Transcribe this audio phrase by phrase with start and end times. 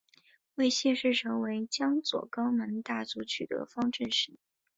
[0.55, 4.39] 为谢氏成为江左高门大族取得方镇实力。